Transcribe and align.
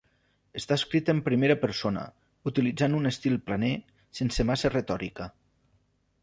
Està 0.59 0.77
escrita 0.79 1.13
en 1.15 1.19
primera 1.27 1.57
persona, 1.65 2.05
utilitzant 2.53 2.97
un 3.01 3.11
estil 3.11 3.37
planer, 3.51 3.71
sense 4.21 4.47
massa 4.53 4.73
retòrica. 4.75 5.29